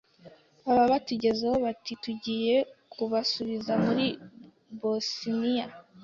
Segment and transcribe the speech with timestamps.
[0.65, 2.55] baba batugezeho bati tugiye
[2.93, 4.05] kubasubiza muri
[4.79, 5.65] bosiniya